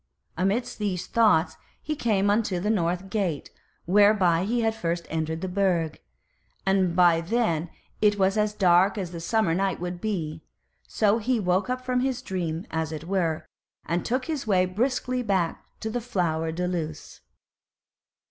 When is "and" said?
6.65-6.95, 13.85-14.03